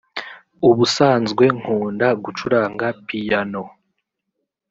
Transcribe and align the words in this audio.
ubusanzwe 0.69 1.45
nkunda 1.59 2.07
gucuranga 2.23 2.87
piyano 3.05 3.63